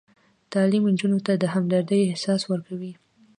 [0.51, 2.93] تعلیم نجونو ته د همدردۍ احساس ورکوي.